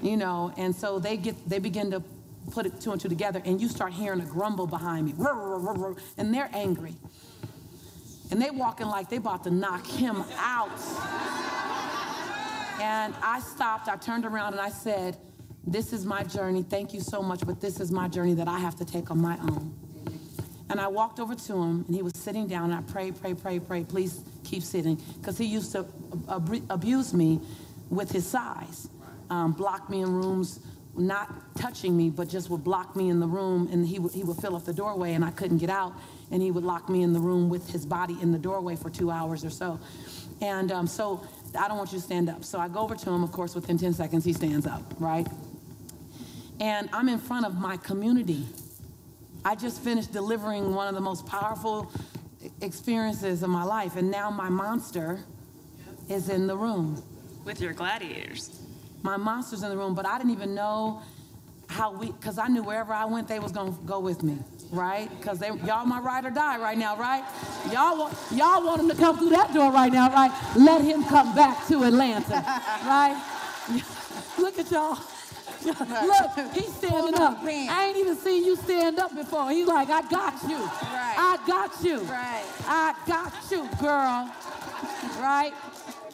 you 0.02 0.16
know." 0.16 0.52
And 0.56 0.74
so 0.74 0.98
they 0.98 1.16
get, 1.16 1.48
they 1.48 1.58
begin 1.58 1.90
to 1.90 2.02
put 2.50 2.66
it 2.66 2.80
two 2.80 2.92
and 2.92 3.00
two 3.00 3.08
together, 3.08 3.42
and 3.44 3.60
you 3.60 3.68
start 3.68 3.92
hearing 3.92 4.20
a 4.20 4.24
grumble 4.24 4.66
behind 4.66 5.06
me, 5.06 5.14
and 6.16 6.34
they're 6.34 6.50
angry, 6.52 6.94
and 8.30 8.40
they 8.40 8.50
walking 8.50 8.86
like 8.86 9.08
they 9.08 9.16
about 9.16 9.44
to 9.44 9.50
knock 9.50 9.86
him 9.86 10.24
out. 10.38 10.70
And 12.80 13.14
I 13.22 13.40
stopped, 13.40 13.88
I 13.88 13.96
turned 13.96 14.24
around 14.24 14.52
and 14.52 14.60
I 14.60 14.70
said, 14.70 15.16
This 15.66 15.92
is 15.92 16.06
my 16.06 16.22
journey. 16.22 16.62
Thank 16.62 16.94
you 16.94 17.00
so 17.00 17.22
much, 17.22 17.44
but 17.44 17.60
this 17.60 17.80
is 17.80 17.90
my 17.90 18.08
journey 18.08 18.34
that 18.34 18.48
I 18.48 18.58
have 18.58 18.76
to 18.76 18.84
take 18.84 19.10
on 19.10 19.20
my 19.20 19.36
own. 19.38 19.87
And 20.70 20.80
I 20.80 20.88
walked 20.88 21.18
over 21.18 21.34
to 21.34 21.52
him 21.54 21.84
and 21.86 21.94
he 21.94 22.02
was 22.02 22.12
sitting 22.14 22.46
down 22.46 22.70
and 22.70 22.74
I 22.74 22.82
prayed, 22.92 23.20
pray, 23.20 23.34
pray, 23.34 23.58
pray, 23.58 23.84
please 23.84 24.20
keep 24.44 24.62
sitting. 24.62 25.00
Because 25.18 25.38
he 25.38 25.46
used 25.46 25.72
to 25.72 25.86
ab- 26.28 26.62
abuse 26.68 27.14
me 27.14 27.40
with 27.90 28.10
his 28.10 28.26
size, 28.26 28.88
um, 29.30 29.52
block 29.52 29.88
me 29.88 30.02
in 30.02 30.12
rooms, 30.12 30.60
not 30.94 31.54
touching 31.54 31.96
me, 31.96 32.10
but 32.10 32.28
just 32.28 32.50
would 32.50 32.64
block 32.64 32.96
me 32.96 33.08
in 33.08 33.18
the 33.18 33.26
room 33.26 33.68
and 33.72 33.86
he 33.86 33.98
would, 33.98 34.12
he 34.12 34.22
would 34.22 34.36
fill 34.36 34.56
up 34.56 34.64
the 34.66 34.74
doorway 34.74 35.14
and 35.14 35.24
I 35.24 35.30
couldn't 35.30 35.58
get 35.58 35.70
out. 35.70 35.94
And 36.30 36.42
he 36.42 36.50
would 36.50 36.64
lock 36.64 36.90
me 36.90 37.02
in 37.02 37.14
the 37.14 37.20
room 37.20 37.48
with 37.48 37.70
his 37.70 37.86
body 37.86 38.18
in 38.20 38.32
the 38.32 38.38
doorway 38.38 38.76
for 38.76 38.90
two 38.90 39.10
hours 39.10 39.46
or 39.46 39.50
so. 39.50 39.80
And 40.42 40.70
um, 40.70 40.86
so 40.86 41.26
I 41.58 41.66
don't 41.68 41.78
want 41.78 41.92
you 41.92 41.98
to 41.98 42.04
stand 42.04 42.28
up. 42.28 42.44
So 42.44 42.58
I 42.58 42.68
go 42.68 42.80
over 42.80 42.94
to 42.94 43.10
him, 43.10 43.24
of 43.24 43.32
course, 43.32 43.54
within 43.54 43.78
10 43.78 43.94
seconds, 43.94 44.24
he 44.24 44.34
stands 44.34 44.66
up, 44.66 44.82
right? 44.98 45.26
And 46.60 46.90
I'm 46.92 47.08
in 47.08 47.18
front 47.18 47.46
of 47.46 47.58
my 47.58 47.78
community. 47.78 48.44
I 49.44 49.54
just 49.54 49.82
finished 49.82 50.12
delivering 50.12 50.74
one 50.74 50.88
of 50.88 50.94
the 50.94 51.00
most 51.00 51.26
powerful 51.26 51.90
experiences 52.60 53.42
of 53.42 53.50
my 53.50 53.64
life, 53.64 53.96
and 53.96 54.10
now 54.10 54.30
my 54.30 54.48
monster 54.48 55.20
is 56.08 56.28
in 56.28 56.46
the 56.46 56.56
room. 56.56 57.02
With 57.44 57.60
your 57.60 57.72
gladiators. 57.72 58.60
My 59.02 59.16
monster's 59.16 59.62
in 59.62 59.70
the 59.70 59.76
room, 59.76 59.94
but 59.94 60.06
I 60.06 60.18
didn't 60.18 60.32
even 60.32 60.54
know 60.54 61.02
how 61.68 61.92
we, 61.92 62.06
because 62.12 62.38
I 62.38 62.48
knew 62.48 62.62
wherever 62.62 62.92
I 62.92 63.04
went, 63.04 63.28
they 63.28 63.38
was 63.38 63.52
gonna 63.52 63.76
go 63.86 64.00
with 64.00 64.22
me, 64.22 64.38
right? 64.70 65.08
Because 65.18 65.38
they, 65.38 65.48
y'all 65.48 65.84
my 65.84 66.00
ride 66.00 66.24
or 66.24 66.30
die 66.30 66.58
right 66.58 66.76
now, 66.76 66.96
right? 66.96 67.22
Y'all 67.70 67.98
want, 67.98 68.18
y'all 68.32 68.64
want 68.64 68.80
him 68.80 68.88
to 68.88 68.94
come 68.94 69.18
through 69.18 69.30
that 69.30 69.52
door 69.52 69.70
right 69.70 69.92
now, 69.92 70.10
right? 70.10 70.32
Let 70.56 70.82
him 70.82 71.04
come 71.04 71.34
back 71.34 71.66
to 71.68 71.84
Atlanta, 71.84 72.34
right? 72.86 73.22
Look 74.38 74.58
at 74.58 74.70
y'all. 74.70 74.98
Look, 75.64 76.54
he's 76.54 76.74
standing 76.74 77.14
up. 77.14 77.38
I 77.42 77.86
ain't 77.88 77.96
even 77.96 78.16
seen 78.16 78.44
you 78.44 78.56
stand 78.56 78.98
up 78.98 79.14
before. 79.14 79.50
He's 79.50 79.66
like, 79.66 79.90
I 79.90 80.02
got 80.08 80.42
you. 80.44 80.56
Right. 80.56 81.16
I 81.18 81.38
got 81.46 81.84
you. 81.84 81.98
Right. 82.00 82.44
I 82.66 82.94
got 83.06 83.32
you, 83.50 83.68
girl. 83.80 84.32
Right? 85.20 85.52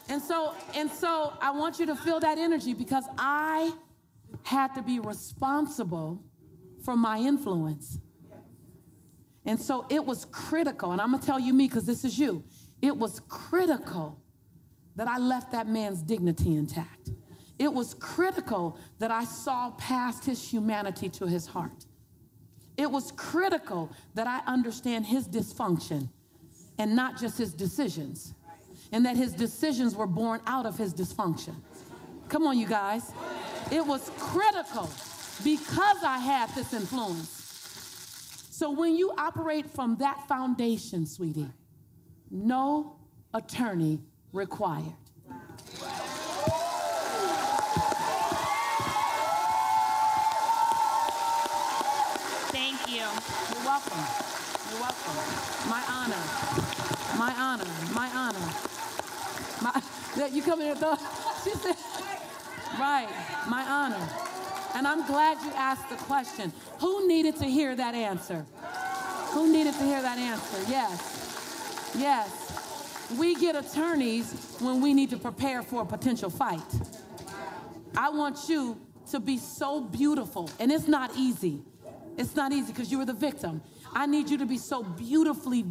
And 0.08 0.20
so, 0.20 0.54
and 0.74 0.90
so 0.90 1.32
I 1.40 1.50
want 1.50 1.78
you 1.78 1.86
to 1.86 1.96
feel 1.96 2.20
that 2.20 2.38
energy 2.38 2.74
because 2.74 3.04
I 3.18 3.72
had 4.42 4.74
to 4.74 4.82
be 4.82 4.98
responsible 5.00 6.22
for 6.84 6.96
my 6.96 7.18
influence. 7.18 7.98
And 9.46 9.60
so 9.60 9.86
it 9.90 10.04
was 10.04 10.24
critical, 10.26 10.92
and 10.92 11.00
I'm 11.00 11.10
gonna 11.10 11.22
tell 11.22 11.38
you 11.38 11.52
me 11.52 11.68
because 11.68 11.84
this 11.84 12.04
is 12.04 12.18
you. 12.18 12.44
It 12.80 12.96
was 12.96 13.20
critical 13.28 14.20
that 14.96 15.08
I 15.08 15.18
left 15.18 15.52
that 15.52 15.68
man's 15.68 16.02
dignity 16.02 16.54
intact. 16.54 17.10
It 17.58 17.72
was 17.72 17.94
critical 17.94 18.78
that 18.98 19.10
I 19.10 19.24
saw 19.24 19.70
past 19.72 20.24
his 20.24 20.42
humanity 20.46 21.08
to 21.10 21.26
his 21.26 21.46
heart. 21.46 21.86
It 22.76 22.90
was 22.90 23.12
critical 23.12 23.90
that 24.14 24.26
I 24.26 24.40
understand 24.46 25.06
his 25.06 25.28
dysfunction 25.28 26.08
and 26.78 26.96
not 26.96 27.18
just 27.20 27.38
his 27.38 27.54
decisions, 27.54 28.34
and 28.90 29.06
that 29.06 29.16
his 29.16 29.32
decisions 29.32 29.94
were 29.94 30.08
born 30.08 30.40
out 30.46 30.66
of 30.66 30.76
his 30.76 30.92
dysfunction. 30.92 31.54
Come 32.28 32.46
on, 32.46 32.58
you 32.58 32.66
guys. 32.66 33.12
It 33.70 33.86
was 33.86 34.10
critical 34.18 34.90
because 35.44 36.02
I 36.02 36.18
had 36.18 36.48
this 36.50 36.72
influence. 36.72 37.42
So 38.50 38.70
when 38.70 38.96
you 38.96 39.12
operate 39.18 39.68
from 39.70 39.96
that 39.96 40.26
foundation, 40.28 41.06
sweetie, 41.06 41.48
no 42.30 42.96
attorney 43.32 44.00
required. 44.32 44.94
Thank 52.52 52.88
you. 52.88 52.96
You're 52.96 53.62
welcome. 53.74 54.06
You're 54.70 54.80
welcome. 54.80 55.16
My 55.68 55.82
honor. 55.88 56.22
My 57.18 57.34
honor. 57.36 57.64
My 57.92 58.08
honor. 58.14 58.46
My, 59.62 59.82
that 60.16 60.32
you 60.32 60.42
come 60.42 60.60
in 60.60 60.66
here, 60.66 60.76
thought, 60.76 61.00
she 61.42 61.50
said, 61.50 61.74
right, 62.78 63.08
my 63.48 63.64
honor. 63.64 64.08
And 64.76 64.86
I'm 64.86 65.04
glad 65.06 65.38
you 65.44 65.50
asked 65.56 65.88
the 65.90 65.96
question. 65.96 66.52
Who 66.78 67.08
needed 67.08 67.36
to 67.38 67.46
hear 67.46 67.74
that 67.74 67.96
answer? 67.96 68.46
Who 69.32 69.52
needed 69.52 69.74
to 69.74 69.82
hear 69.84 70.00
that 70.02 70.18
answer? 70.18 70.70
Yes. 70.70 71.92
Yes. 71.98 73.10
We 73.18 73.34
get 73.34 73.56
attorneys 73.56 74.56
when 74.60 74.80
we 74.80 74.94
need 74.94 75.10
to 75.10 75.16
prepare 75.16 75.62
for 75.64 75.82
a 75.82 75.86
potential 75.86 76.30
fight. 76.30 76.62
I 77.96 78.10
want 78.10 78.48
you 78.48 78.80
to 79.10 79.18
be 79.18 79.36
so 79.36 79.80
beautiful, 79.80 80.48
and 80.60 80.70
it's 80.70 80.86
not 80.86 81.10
easy. 81.16 81.62
It's 82.16 82.34
not 82.36 82.52
easy 82.52 82.72
because 82.72 82.90
you 82.90 82.98
were 82.98 83.04
the 83.06 83.12
victim. 83.12 83.62
I 83.92 84.06
need 84.06 84.28
you 84.30 84.38
to 84.38 84.46
be 84.46 84.58
so 84.58 84.82
beautifully 84.82 85.64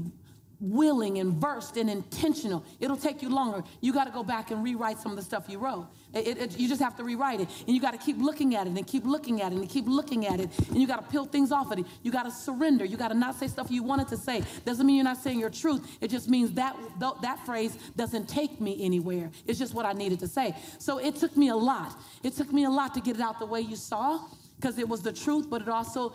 willing 0.60 1.20
and 1.20 1.34
versed 1.34 1.76
and 1.76 1.90
intentional. 1.90 2.64
It'll 2.80 2.96
take 2.96 3.22
you 3.22 3.28
longer. 3.28 3.64
You 3.82 3.92
got 3.92 4.06
to 4.06 4.12
go 4.12 4.24
back 4.24 4.50
and 4.50 4.64
rewrite 4.64 4.98
some 4.98 5.12
of 5.12 5.18
the 5.18 5.22
stuff 5.24 5.46
you 5.50 5.60
wrote. 5.60 5.88
It- 6.14 6.38
it- 6.38 6.58
you 6.58 6.70
just 6.70 6.80
have 6.82 6.96
to 6.98 7.04
rewrite 7.04 7.42
it. 7.42 7.50
And 7.68 7.76
you 7.76 7.82
got 7.82 7.92
to 7.92 7.98
keep 7.98 8.18
looking 8.18 8.56
at 8.56 8.66
it 8.66 8.70
and 8.70 8.88
keep 8.88 9.04
looking 9.04 9.42
at 9.42 9.52
it 9.52 9.58
and 9.58 9.68
keep 9.68 9.86
looking 9.88 10.26
at 10.26 10.40
it. 10.40 10.50
And 10.70 10.80
you 10.80 10.88
got 10.88 11.04
to 11.04 11.12
peel 11.12 11.26
things 11.26 11.52
off 11.52 11.70
of 11.72 11.80
it. 11.80 11.86
You 12.02 12.12
got 12.12 12.24
to 12.24 12.32
surrender. 12.32 12.86
You 12.86 12.96
got 12.96 13.10
to 13.10 13.14
not 13.14 13.36
say 13.36 13.48
stuff 13.48 13.70
you 13.70 13.84
wanted 13.84 14.08
to 14.10 14.18
say. 14.18 14.42
Doesn't 14.64 14.86
mean 14.86 14.96
you're 14.96 15.04
not 15.04 15.18
saying 15.18 15.38
your 15.38 15.50
truth. 15.50 15.98
It 16.00 16.08
just 16.10 16.30
means 16.30 16.54
that 16.54 16.78
th- 16.98 17.14
that 17.24 17.46
phrase 17.46 17.76
doesn't 17.98 18.30
take 18.30 18.62
me 18.62 18.78
anywhere. 18.86 19.32
It's 19.46 19.60
just 19.60 19.74
what 19.74 19.86
I 19.86 19.92
needed 19.92 20.20
to 20.22 20.28
say. 20.30 20.56
So 20.78 20.98
it 20.98 21.18
took 21.18 21.36
me 21.36 21.50
a 21.50 21.56
lot. 21.58 22.00
It 22.24 22.38
took 22.38 22.54
me 22.54 22.64
a 22.64 22.70
lot 22.70 22.94
to 22.94 23.02
get 23.02 23.18
it 23.18 23.22
out 23.22 23.38
the 23.40 23.46
way 23.48 23.60
you 23.60 23.76
saw 23.76 24.22
because 24.56 24.78
it 24.80 24.88
was 24.88 25.02
the 25.02 25.12
truth, 25.12 25.50
but 25.50 25.62
it 25.62 25.68
also 25.68 26.14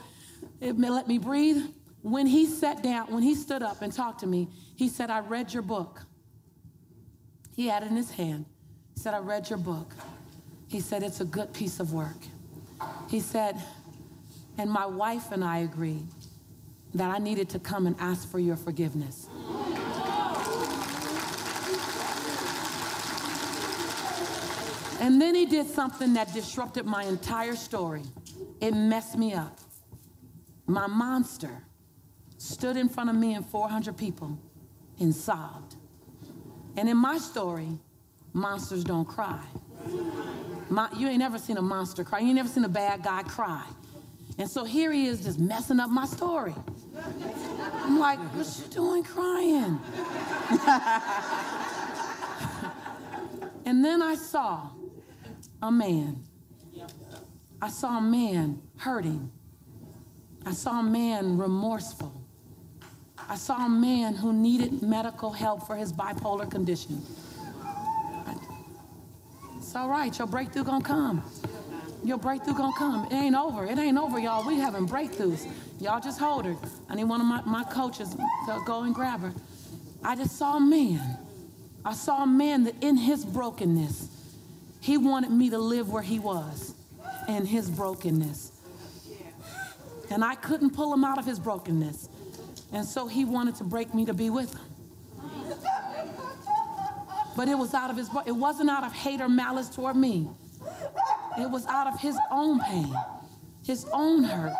it 0.60 0.78
let 0.78 1.08
me 1.08 1.18
breathe. 1.18 1.62
When 2.02 2.26
he 2.26 2.46
sat 2.46 2.82
down, 2.82 3.12
when 3.12 3.22
he 3.22 3.34
stood 3.34 3.62
up 3.62 3.82
and 3.82 3.92
talked 3.92 4.20
to 4.20 4.26
me, 4.26 4.48
he 4.76 4.88
said, 4.88 5.10
I 5.10 5.20
read 5.20 5.52
your 5.52 5.62
book. 5.62 6.02
He 7.56 7.66
had 7.66 7.82
it 7.82 7.90
in 7.90 7.96
his 7.96 8.10
hand. 8.12 8.46
He 8.94 9.00
said, 9.00 9.14
I 9.14 9.18
read 9.18 9.50
your 9.50 9.58
book. 9.58 9.94
He 10.68 10.80
said, 10.80 11.02
it's 11.02 11.20
a 11.20 11.24
good 11.24 11.52
piece 11.52 11.80
of 11.80 11.92
work. 11.92 12.16
He 13.08 13.20
said, 13.20 13.56
and 14.56 14.70
my 14.70 14.86
wife 14.86 15.32
and 15.32 15.42
I 15.42 15.58
agreed 15.58 16.06
that 16.94 17.10
I 17.10 17.18
needed 17.18 17.48
to 17.50 17.58
come 17.58 17.86
and 17.86 17.96
ask 17.98 18.30
for 18.30 18.38
your 18.38 18.56
forgiveness. 18.56 19.28
And 25.00 25.22
then 25.22 25.34
he 25.34 25.46
did 25.46 25.68
something 25.68 26.14
that 26.14 26.32
disrupted 26.34 26.84
my 26.84 27.04
entire 27.04 27.54
story. 27.54 28.02
It 28.60 28.72
messed 28.72 29.16
me 29.16 29.32
up. 29.32 29.58
My 30.68 30.86
monster 30.86 31.62
stood 32.36 32.76
in 32.76 32.90
front 32.90 33.08
of 33.08 33.16
me 33.16 33.34
and 33.34 33.44
400 33.44 33.96
people 33.96 34.38
and 35.00 35.14
sobbed. 35.14 35.76
And 36.76 36.90
in 36.90 36.98
my 36.98 37.16
story, 37.16 37.68
monsters 38.34 38.84
don't 38.84 39.06
cry. 39.06 39.42
Mon- 40.68 40.90
you 40.96 41.08
ain't 41.08 41.20
never 41.20 41.38
seen 41.38 41.56
a 41.56 41.62
monster 41.62 42.04
cry. 42.04 42.20
You 42.20 42.26
ain't 42.26 42.36
never 42.36 42.50
seen 42.50 42.64
a 42.64 42.68
bad 42.68 43.02
guy 43.02 43.22
cry. 43.22 43.64
And 44.36 44.48
so 44.48 44.64
here 44.64 44.92
he 44.92 45.06
is 45.06 45.24
just 45.24 45.38
messing 45.38 45.80
up 45.80 45.88
my 45.88 46.04
story. 46.04 46.54
I'm 47.82 47.98
like, 47.98 48.18
what 48.18 48.46
you 48.58 48.66
doing 48.70 49.02
crying? 49.02 49.80
and 53.64 53.82
then 53.82 54.02
I 54.02 54.16
saw 54.16 54.68
a 55.62 55.72
man. 55.72 56.24
I 57.60 57.70
saw 57.70 57.98
a 57.98 58.02
man 58.02 58.60
hurting. 58.76 59.32
I 60.48 60.52
saw 60.52 60.80
a 60.80 60.82
man 60.82 61.36
remorseful. 61.36 62.10
I 63.28 63.36
saw 63.36 63.66
a 63.66 63.68
man 63.68 64.14
who 64.14 64.32
needed 64.32 64.80
medical 64.80 65.30
help 65.30 65.66
for 65.66 65.76
his 65.76 65.92
bipolar 65.92 66.50
condition. 66.50 67.02
It's 69.58 69.76
all 69.76 69.90
right, 69.90 70.18
your 70.18 70.26
breakthrough 70.26 70.64
gonna 70.64 70.82
come. 70.82 71.22
Your 72.02 72.16
breakthrough 72.16 72.54
gonna 72.54 72.72
come. 72.78 73.04
It 73.10 73.12
ain't 73.12 73.36
over. 73.36 73.66
It 73.66 73.78
ain't 73.78 73.98
over, 73.98 74.18
y'all. 74.18 74.46
We 74.46 74.56
having 74.56 74.88
breakthroughs. 74.88 75.46
Y'all 75.80 76.00
just 76.00 76.18
hold 76.18 76.46
her. 76.46 76.56
I 76.88 76.94
need 76.94 77.04
one 77.04 77.20
of 77.20 77.26
my, 77.26 77.42
my 77.42 77.64
coaches 77.64 78.14
to 78.14 78.58
go 78.64 78.84
and 78.84 78.94
grab 78.94 79.20
her. 79.20 79.34
I 80.02 80.16
just 80.16 80.38
saw 80.38 80.56
a 80.56 80.60
man. 80.60 81.18
I 81.84 81.92
saw 81.92 82.22
a 82.22 82.26
man 82.26 82.64
that 82.64 82.82
in 82.82 82.96
his 82.96 83.22
brokenness, 83.22 84.08
he 84.80 84.96
wanted 84.96 85.30
me 85.30 85.50
to 85.50 85.58
live 85.58 85.90
where 85.90 86.02
he 86.02 86.18
was 86.18 86.74
in 87.28 87.44
his 87.44 87.68
brokenness. 87.68 88.52
And 90.10 90.24
I 90.24 90.34
couldn't 90.34 90.70
pull 90.70 90.92
him 90.92 91.04
out 91.04 91.18
of 91.18 91.26
his 91.26 91.38
brokenness. 91.38 92.08
And 92.72 92.84
so 92.84 93.06
he 93.06 93.24
wanted 93.24 93.56
to 93.56 93.64
break 93.64 93.94
me 93.94 94.06
to 94.06 94.14
be 94.14 94.30
with 94.30 94.52
him. 94.52 94.60
But 97.36 97.48
it 97.48 97.56
was 97.56 97.72
out 97.72 97.90
of 97.90 97.96
his, 97.96 98.10
it 98.26 98.32
wasn't 98.32 98.68
out 98.68 98.84
of 98.84 98.92
hate 98.92 99.20
or 99.20 99.28
malice 99.28 99.68
toward 99.68 99.96
me. 99.96 100.28
It 101.38 101.48
was 101.48 101.66
out 101.66 101.86
of 101.86 102.00
his 102.00 102.16
own 102.32 102.60
pain, 102.60 102.92
his 103.64 103.86
own 103.92 104.24
hurt. 104.24 104.56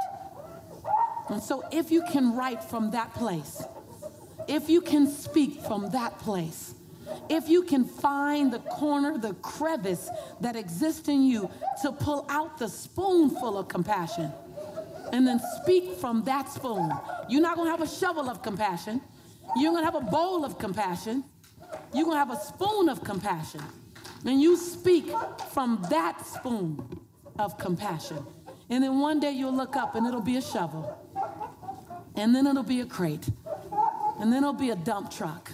And 1.29 1.43
so 1.43 1.65
if 1.73 1.91
you 1.91 2.03
can 2.03 2.37
write 2.37 2.63
from 2.63 2.93
that 2.93 3.13
place, 3.15 3.63
if 4.47 4.71
you 4.71 4.81
can 4.81 5.09
speak 5.09 5.61
from 5.63 5.91
that 5.91 6.19
place, 6.21 6.75
if 7.29 7.49
you 7.49 7.63
can 7.63 7.85
find 7.85 8.53
the 8.53 8.61
corner, 8.61 9.19
the 9.19 9.35
crevice 9.35 10.09
that 10.41 10.57
exists 10.57 11.09
in 11.09 11.25
you 11.25 11.51
to 11.83 11.93
pull 11.93 12.27
out 12.29 12.59
the 12.59 12.69
spoonful 12.69 13.59
of 13.59 13.69
compassion 13.69 14.33
and 15.13 15.27
then 15.27 15.41
speak 15.63 15.95
from 15.97 16.23
that 16.25 16.49
spoon. 16.49 16.91
You're 17.29 17.43
not 17.43 17.57
gonna 17.57 17.71
have 17.71 17.83
a 17.83 17.89
shovel 17.89 18.29
of 18.29 18.43
compassion, 18.43 19.01
you're 19.57 19.73
gonna 19.73 19.85
have 19.85 19.95
a 19.95 20.01
bowl 20.01 20.45
of 20.45 20.59
compassion, 20.59 21.25
you're 21.95 22.05
gonna 22.05 22.19
have 22.19 22.31
a 22.31 22.41
spoon 22.41 22.89
of 22.89 23.03
compassion. 23.05 23.63
And 24.25 24.41
you 24.41 24.57
speak 24.57 25.07
from 25.53 25.85
that 25.91 26.27
spoon 26.27 27.01
of 27.39 27.57
compassion. 27.57 28.25
And 28.69 28.83
then 28.83 28.99
one 28.99 29.21
day 29.21 29.31
you'll 29.31 29.57
look 29.57 29.77
up 29.77 29.95
and 29.95 30.07
it'll 30.07 30.21
be 30.21 30.37
a 30.37 30.43
shovel. 30.43 30.99
And 32.17 32.35
then 32.35 32.47
it'll 32.47 32.63
be 32.65 32.81
a 32.81 32.87
crate. 32.87 33.29
And 34.21 34.33
then 34.33 34.43
it'll 34.43 34.53
be 34.53 34.71
a 34.71 34.77
dump 34.77 35.11
truck. 35.11 35.53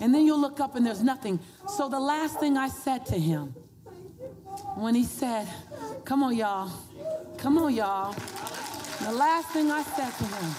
And 0.00 0.14
then 0.14 0.24
you'll 0.24 0.40
look 0.40 0.60
up 0.60 0.76
and 0.76 0.86
there's 0.86 1.02
nothing. 1.02 1.40
So 1.68 1.88
the 1.88 1.98
last 1.98 2.38
thing 2.38 2.56
I 2.56 2.68
said 2.68 3.04
to 3.06 3.18
him 3.18 3.54
when 4.76 4.94
he 4.94 5.04
said, 5.04 5.48
Come 6.04 6.22
on, 6.22 6.36
y'all. 6.36 6.70
Come 7.38 7.58
on, 7.58 7.74
y'all. 7.74 8.14
The 9.06 9.12
last 9.12 9.50
thing 9.50 9.70
I 9.70 9.84
said 9.84 10.10
to 10.18 10.24
him, 10.24 10.50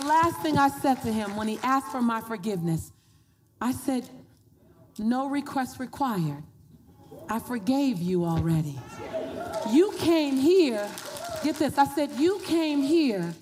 the 0.00 0.08
last 0.08 0.40
thing 0.40 0.56
I 0.56 0.70
said 0.70 1.02
to 1.02 1.12
him 1.12 1.36
when 1.36 1.46
he 1.46 1.58
asked 1.62 1.92
for 1.92 2.00
my 2.00 2.22
forgiveness, 2.22 2.90
I 3.60 3.72
said, 3.72 4.08
No 4.98 5.28
request 5.28 5.78
required. 5.78 6.42
I 7.28 7.38
forgave 7.38 7.98
you 7.98 8.24
already. 8.24 8.78
You 9.70 9.92
came 9.98 10.38
here, 10.38 10.88
get 11.44 11.56
this, 11.56 11.76
I 11.76 11.84
said, 11.84 12.12
You 12.12 12.40
came 12.46 12.80
here 12.80 13.34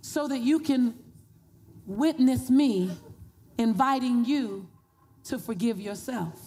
so 0.00 0.26
that 0.26 0.38
you 0.38 0.60
can 0.60 0.94
witness 1.84 2.48
me 2.48 2.90
inviting 3.58 4.24
you 4.24 4.66
to 5.24 5.38
forgive 5.38 5.78
yourself. 5.78 6.40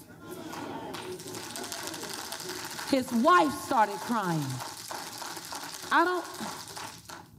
His 2.90 3.12
wife 3.12 3.54
started 3.62 3.98
crying. 3.98 4.44
I 5.92 6.04
don't, 6.04 6.26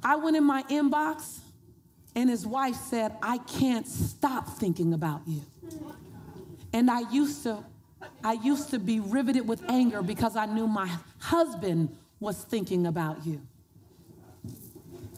I 0.02 0.16
went 0.16 0.36
in 0.36 0.44
my 0.44 0.62
inbox 0.64 1.38
and 2.14 2.28
his 2.30 2.46
wife 2.46 2.74
said, 2.74 3.16
I 3.22 3.38
can't 3.38 3.86
stop 3.86 4.48
thinking 4.58 4.92
about 4.92 5.22
you. 5.26 5.42
And 6.72 6.90
I 6.90 7.08
used 7.10 7.42
to, 7.44 7.64
I 8.24 8.32
used 8.32 8.70
to 8.70 8.78
be 8.78 9.00
riveted 9.00 9.46
with 9.46 9.62
anger 9.68 10.02
because 10.02 10.36
I 10.36 10.46
knew 10.46 10.66
my 10.66 10.90
husband 11.18 11.96
was 12.20 12.42
thinking 12.44 12.86
about 12.86 13.24
you. 13.24 13.40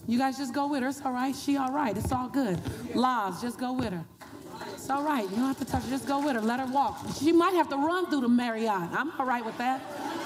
You 0.06 0.18
guys 0.18 0.36
just 0.36 0.52
go 0.52 0.66
with 0.66 0.82
her. 0.82 0.88
It's 0.88 1.00
all 1.04 1.12
right. 1.12 1.34
She 1.34 1.56
all 1.56 1.72
right. 1.72 1.96
It's 1.96 2.10
all 2.10 2.28
good. 2.28 2.60
Laws, 2.94 3.40
just 3.40 3.58
go 3.58 3.72
with 3.72 3.92
her. 3.92 4.04
It's 4.74 4.90
all 4.90 5.02
right. 5.02 5.22
You 5.22 5.36
don't 5.36 5.46
have 5.46 5.58
to 5.58 5.64
touch 5.64 5.84
her. 5.84 5.88
Just 5.88 6.06
go 6.06 6.24
with 6.24 6.34
her. 6.34 6.40
Let 6.40 6.60
her 6.60 6.66
walk. 6.66 6.98
She 7.18 7.32
might 7.32 7.54
have 7.54 7.68
to 7.68 7.76
run 7.76 8.06
through 8.06 8.22
the 8.22 8.28
Marriott. 8.28 8.90
I'm 8.92 9.12
all 9.18 9.26
right 9.26 9.44
with 9.44 9.56
that. 9.58 9.80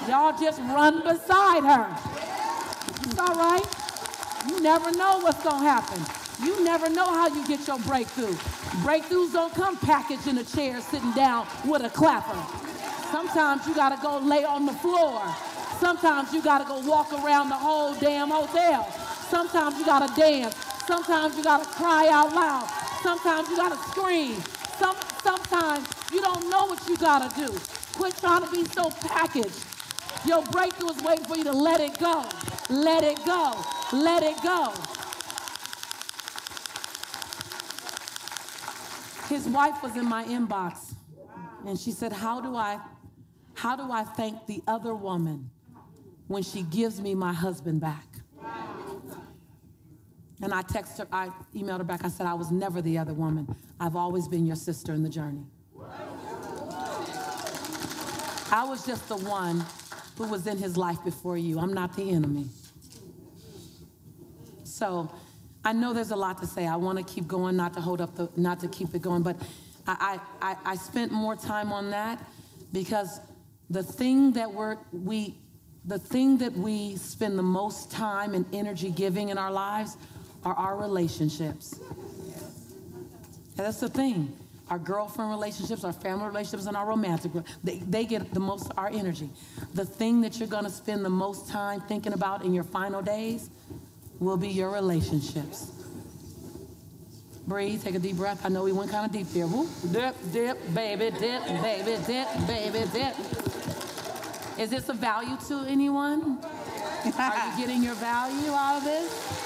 Y'all 0.09 0.37
just 0.39 0.59
run 0.59 1.03
beside 1.03 1.63
her. 1.63 2.14
It's 3.05 3.19
all 3.19 3.35
right. 3.35 3.65
You 4.49 4.61
never 4.61 4.91
know 4.91 5.19
what's 5.19 5.43
going 5.43 5.61
to 5.61 5.69
happen. 5.69 6.01
You 6.45 6.63
never 6.63 6.89
know 6.89 7.05
how 7.05 7.27
you 7.27 7.47
get 7.47 7.67
your 7.67 7.79
breakthrough. 7.79 8.33
Breakthroughs 8.83 9.33
don't 9.33 9.53
come 9.53 9.77
packaged 9.77 10.27
in 10.27 10.37
a 10.37 10.43
chair 10.43 10.81
sitting 10.81 11.11
down 11.13 11.47
with 11.65 11.83
a 11.83 11.89
clapper. 11.89 12.37
Sometimes 13.11 13.65
you 13.67 13.75
got 13.75 13.95
to 13.95 14.01
go 14.01 14.17
lay 14.19 14.43
on 14.43 14.65
the 14.65 14.73
floor. 14.73 15.21
Sometimes 15.79 16.33
you 16.33 16.41
got 16.41 16.59
to 16.59 16.65
go 16.65 16.79
walk 16.79 17.13
around 17.13 17.49
the 17.49 17.55
whole 17.55 17.93
damn 17.95 18.29
hotel. 18.29 18.91
Sometimes 19.29 19.77
you 19.79 19.85
gotta 19.85 20.13
dance. 20.15 20.55
Sometimes 20.85 21.35
you 21.35 21.43
gotta 21.43 21.65
cry 21.65 22.07
out 22.09 22.33
loud. 22.33 22.69
Sometimes 23.01 23.49
you 23.49 23.57
gotta 23.57 23.77
scream. 23.89 24.35
Some, 24.77 24.95
sometimes 25.23 25.87
you 26.13 26.21
don't 26.21 26.47
know 26.49 26.67
what 26.67 26.87
you 26.87 26.95
gotta 26.97 27.33
do. 27.35 27.51
Quit 27.93 28.15
trying 28.17 28.43
to 28.43 28.51
be 28.51 28.63
so 28.65 28.91
packaged. 28.91 29.65
Your 30.25 30.43
breakthrough 30.43 30.91
is 30.91 31.01
waiting 31.03 31.25
for 31.25 31.35
you 31.35 31.43
to 31.45 31.51
let 31.51 31.81
it 31.81 31.97
go. 31.99 32.23
Let 32.69 33.03
it 33.03 33.23
go. 33.25 33.63
Let 33.93 34.23
it 34.23 34.41
go. 34.41 34.73
His 39.29 39.47
wife 39.47 39.81
was 39.83 39.95
in 39.95 40.05
my 40.05 40.23
inbox 40.25 40.95
and 41.65 41.79
she 41.79 41.91
said, 41.91 42.11
How 42.13 42.41
do 42.41 42.55
I 42.55 42.79
how 43.55 43.75
do 43.75 43.91
I 43.91 44.03
thank 44.03 44.45
the 44.47 44.61
other 44.67 44.93
woman 44.93 45.49
when 46.27 46.43
she 46.43 46.63
gives 46.63 46.99
me 46.99 47.15
my 47.15 47.33
husband 47.33 47.81
back? 47.81 48.05
And 50.41 50.53
I 50.53 50.61
texted 50.63 50.99
her, 50.99 51.07
I 51.11 51.29
emailed 51.55 51.77
her 51.77 51.83
back. 51.85 52.03
I 52.03 52.09
said, 52.09 52.27
I 52.27 52.33
was 52.33 52.51
never 52.51 52.81
the 52.81 52.97
other 52.97 53.13
woman. 53.13 53.55
I've 53.79 53.95
always 53.95 54.27
been 54.27 54.45
your 54.45 54.57
sister 54.57 54.93
in 54.93 55.01
the 55.01 55.09
journey. 55.09 55.45
I 58.51 58.63
was 58.67 58.85
just 58.85 59.07
the 59.07 59.17
one 59.17 59.65
who 60.17 60.27
was 60.27 60.47
in 60.47 60.57
his 60.57 60.77
life 60.77 61.03
before 61.03 61.37
you. 61.37 61.59
I'm 61.59 61.73
not 61.73 61.95
the 61.95 62.09
enemy. 62.11 62.47
So 64.63 65.11
I 65.63 65.73
know 65.73 65.93
there's 65.93 66.11
a 66.11 66.15
lot 66.15 66.39
to 66.39 66.47
say. 66.47 66.67
I 66.67 66.75
want 66.75 66.97
to 66.97 67.03
keep 67.03 67.27
going, 67.27 67.55
not 67.55 67.73
to 67.73 67.81
hold 67.81 68.01
up 68.01 68.15
the, 68.15 68.29
not 68.35 68.59
to 68.61 68.67
keep 68.67 68.93
it 68.93 69.01
going, 69.01 69.23
but 69.23 69.37
I, 69.87 70.19
I, 70.41 70.55
I 70.65 70.75
spent 70.75 71.11
more 71.11 71.35
time 71.35 71.71
on 71.71 71.91
that 71.91 72.23
because 72.71 73.19
the 73.69 73.83
thing 73.83 74.33
that 74.33 74.51
we're, 74.51 74.77
we, 74.91 75.35
the 75.85 75.99
thing 75.99 76.37
that 76.39 76.53
we 76.53 76.95
spend 76.97 77.37
the 77.37 77.43
most 77.43 77.91
time 77.91 78.33
and 78.33 78.45
energy 78.53 78.91
giving 78.91 79.29
in 79.29 79.37
our 79.37 79.51
lives 79.51 79.97
are 80.43 80.53
our 80.53 80.77
relationships. 80.77 81.79
And 83.57 83.65
that's 83.65 83.79
the 83.79 83.89
thing. 83.89 84.35
Our 84.69 84.79
girlfriend 84.79 85.29
relationships, 85.29 85.83
our 85.83 85.93
family 85.93 86.25
relationships, 86.25 86.65
and 86.65 86.75
our 86.75 86.87
romantic, 86.87 87.31
they, 87.63 87.77
they 87.77 88.05
get 88.05 88.33
the 88.33 88.39
most 88.39 88.71
our 88.77 88.89
energy. 88.89 89.29
The 89.75 89.85
thing 89.85 90.21
that 90.21 90.39
you're 90.39 90.47
gonna 90.47 90.71
spend 90.71 91.05
the 91.05 91.09
most 91.09 91.49
time 91.49 91.81
thinking 91.81 92.13
about 92.13 92.43
in 92.43 92.53
your 92.53 92.63
final 92.63 93.01
days 93.01 93.49
will 94.19 94.37
be 94.37 94.49
your 94.49 94.71
relationships. 94.71 95.71
Breathe, 97.47 97.83
take 97.83 97.93
a 97.93 97.99
deep 97.99 98.15
breath. 98.15 98.43
I 98.43 98.49
know 98.49 98.63
we 98.63 98.71
went 98.71 98.89
kind 98.89 99.05
of 99.05 99.11
deep 99.11 99.27
there. 99.27 99.45
Whoop, 99.45 99.69
dip, 99.91 100.15
dip, 100.33 100.73
baby, 100.73 101.11
dip, 101.11 101.45
baby, 101.61 101.97
dip, 102.07 102.47
baby, 102.47 102.89
dip. 102.91 103.15
Is 104.57 104.71
this 104.71 104.89
a 104.89 104.93
value 104.93 105.37
to 105.47 105.59
anyone? 105.67 106.39
Are 107.19 107.51
you 107.51 107.57
getting 107.57 107.83
your 107.83 107.93
value 107.95 108.51
out 108.51 108.77
of 108.77 108.83
this? 108.83 109.44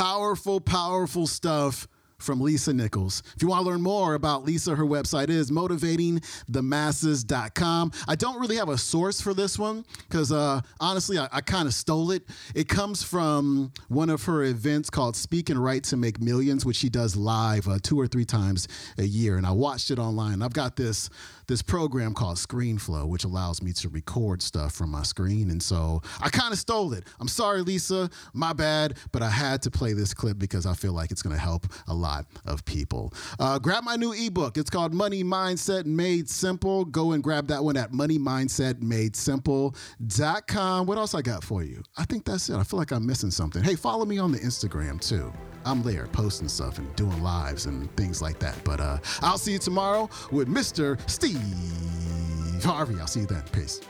Powerful, 0.00 0.60
powerful 0.62 1.26
stuff 1.26 1.86
from 2.16 2.40
Lisa 2.40 2.72
Nichols. 2.72 3.22
If 3.36 3.42
you 3.42 3.48
want 3.48 3.64
to 3.64 3.70
learn 3.70 3.82
more 3.82 4.14
about 4.14 4.46
Lisa, 4.46 4.74
her 4.74 4.84
website 4.84 5.28
is 5.28 5.50
motivatingthemasses.com. 5.50 7.92
I 8.08 8.14
don't 8.14 8.40
really 8.40 8.56
have 8.56 8.70
a 8.70 8.78
source 8.78 9.20
for 9.20 9.34
this 9.34 9.58
one 9.58 9.84
because 10.08 10.32
uh, 10.32 10.62
honestly, 10.80 11.18
I, 11.18 11.28
I 11.30 11.42
kind 11.42 11.68
of 11.68 11.74
stole 11.74 12.12
it. 12.12 12.22
It 12.54 12.66
comes 12.66 13.02
from 13.02 13.72
one 13.88 14.08
of 14.08 14.24
her 14.24 14.44
events 14.44 14.88
called 14.88 15.16
Speak 15.16 15.50
and 15.50 15.62
Write 15.62 15.84
to 15.84 15.98
Make 15.98 16.18
Millions, 16.18 16.64
which 16.64 16.76
she 16.76 16.88
does 16.88 17.14
live 17.14 17.68
uh, 17.68 17.78
two 17.82 18.00
or 18.00 18.06
three 18.06 18.24
times 18.24 18.68
a 18.96 19.04
year. 19.04 19.36
And 19.36 19.46
I 19.46 19.52
watched 19.52 19.90
it 19.90 19.98
online. 19.98 20.40
I've 20.40 20.54
got 20.54 20.76
this 20.76 21.10
this 21.50 21.60
program 21.62 22.14
called 22.14 22.36
ScreenFlow, 22.36 23.08
which 23.08 23.24
allows 23.24 23.60
me 23.60 23.72
to 23.72 23.88
record 23.88 24.40
stuff 24.40 24.72
from 24.72 24.88
my 24.88 25.02
screen. 25.02 25.50
And 25.50 25.60
so 25.60 26.00
I 26.20 26.28
kind 26.28 26.52
of 26.52 26.60
stole 26.60 26.92
it. 26.92 27.02
I'm 27.18 27.26
sorry, 27.26 27.62
Lisa, 27.62 28.08
my 28.32 28.52
bad, 28.52 28.96
but 29.10 29.20
I 29.20 29.30
had 29.30 29.60
to 29.62 29.70
play 29.70 29.92
this 29.92 30.14
clip 30.14 30.38
because 30.38 30.64
I 30.64 30.74
feel 30.74 30.92
like 30.92 31.10
it's 31.10 31.22
going 31.22 31.34
to 31.34 31.42
help 31.42 31.66
a 31.88 31.94
lot 31.94 32.26
of 32.46 32.64
people. 32.64 33.12
Uh, 33.40 33.58
grab 33.58 33.82
my 33.82 33.96
new 33.96 34.12
ebook. 34.12 34.58
It's 34.58 34.70
called 34.70 34.94
Money 34.94 35.24
Mindset 35.24 35.86
Made 35.86 36.30
Simple. 36.30 36.84
Go 36.84 37.10
and 37.12 37.22
grab 37.22 37.48
that 37.48 37.64
one 37.64 37.76
at 37.76 37.90
moneymindsetmadesimple.com. 37.90 40.86
What 40.86 40.98
else 40.98 41.14
I 41.16 41.22
got 41.22 41.42
for 41.42 41.64
you? 41.64 41.82
I 41.98 42.04
think 42.04 42.24
that's 42.24 42.48
it. 42.48 42.54
I 42.54 42.62
feel 42.62 42.78
like 42.78 42.92
I'm 42.92 43.04
missing 43.04 43.32
something. 43.32 43.64
Hey, 43.64 43.74
follow 43.74 44.04
me 44.04 44.18
on 44.18 44.30
the 44.30 44.38
Instagram 44.38 45.00
too. 45.00 45.32
I'm 45.64 45.82
there 45.82 46.06
posting 46.12 46.48
stuff 46.48 46.78
and 46.78 46.94
doing 46.96 47.22
lives 47.22 47.66
and 47.66 47.94
things 47.96 48.22
like 48.22 48.38
that. 48.40 48.56
But 48.64 48.80
uh, 48.80 48.98
I'll 49.22 49.38
see 49.38 49.52
you 49.52 49.58
tomorrow 49.58 50.08
with 50.30 50.48
Mr. 50.48 50.98
Steve 51.08 51.40
Harvey. 52.64 52.98
I'll 53.00 53.06
see 53.06 53.20
you 53.20 53.26
then. 53.26 53.44
Peace. 53.52 53.80